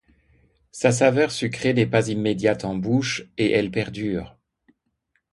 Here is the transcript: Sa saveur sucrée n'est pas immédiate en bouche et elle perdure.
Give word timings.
Sa 0.71 0.91
saveur 0.91 1.29
sucrée 1.29 1.75
n'est 1.75 1.85
pas 1.85 2.07
immédiate 2.09 2.65
en 2.65 2.73
bouche 2.73 3.25
et 3.37 3.51
elle 3.51 3.69
perdure. 3.69 4.35